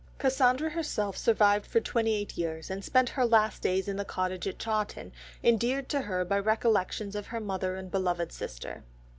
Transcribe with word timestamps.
Cassandra 0.17 0.71
herself 0.71 1.15
survived 1.15 1.67
for 1.67 1.79
twenty 1.79 2.15
eight 2.15 2.35
years, 2.35 2.71
and 2.71 2.83
spent 2.83 3.09
her 3.09 3.23
last 3.23 3.61
days 3.61 3.87
in 3.87 3.97
the 3.97 4.03
cottage 4.03 4.47
at 4.47 4.57
Chawton 4.57 5.11
endeared 5.43 5.89
to 5.89 6.01
her 6.01 6.25
by 6.25 6.39
recollections 6.39 7.15
of 7.15 7.27
her 7.27 7.39
mother 7.39 7.75
and 7.75 7.91
beloved 7.91 8.31
sister. 8.31 8.81